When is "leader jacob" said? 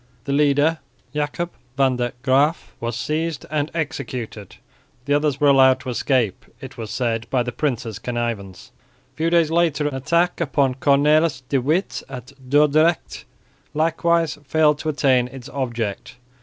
0.33-1.51